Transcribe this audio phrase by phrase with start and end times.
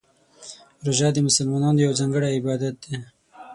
[0.85, 2.95] روژه د مسلمانانو یو ځانګړی عبادت دی.